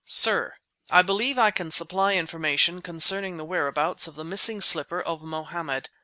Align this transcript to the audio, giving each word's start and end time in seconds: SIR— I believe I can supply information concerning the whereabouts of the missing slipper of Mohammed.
SIR— 0.03 0.55
I 0.89 1.03
believe 1.03 1.37
I 1.37 1.51
can 1.51 1.69
supply 1.69 2.15
information 2.15 2.81
concerning 2.81 3.37
the 3.37 3.45
whereabouts 3.45 4.07
of 4.07 4.15
the 4.15 4.23
missing 4.25 4.59
slipper 4.59 4.99
of 4.99 5.21
Mohammed. 5.21 5.89